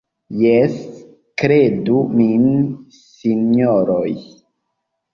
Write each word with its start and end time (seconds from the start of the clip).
Jes, 0.43 0.79
kredu 1.43 2.01
min, 2.15 2.51
sinjoroj. 3.15 4.11